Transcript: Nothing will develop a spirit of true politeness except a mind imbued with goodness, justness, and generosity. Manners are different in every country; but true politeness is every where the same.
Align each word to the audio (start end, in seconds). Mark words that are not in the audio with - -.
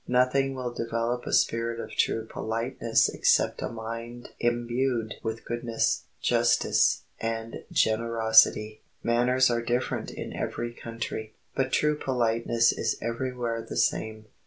Nothing 0.07 0.55
will 0.55 0.73
develop 0.73 1.27
a 1.27 1.31
spirit 1.31 1.79
of 1.79 1.91
true 1.91 2.25
politeness 2.25 3.07
except 3.07 3.61
a 3.61 3.69
mind 3.69 4.31
imbued 4.39 5.13
with 5.21 5.45
goodness, 5.45 6.05
justness, 6.19 7.03
and 7.19 7.63
generosity. 7.71 8.81
Manners 9.03 9.51
are 9.51 9.61
different 9.61 10.09
in 10.09 10.33
every 10.33 10.73
country; 10.73 11.35
but 11.53 11.71
true 11.71 11.95
politeness 11.95 12.71
is 12.71 12.97
every 12.99 13.31
where 13.31 13.61
the 13.61 13.77
same. 13.77 14.25